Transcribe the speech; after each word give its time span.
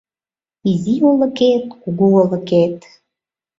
Изи 0.71 0.95
олыкет, 1.09 1.63
кугу 1.81 2.05
олыкет— 2.21 2.77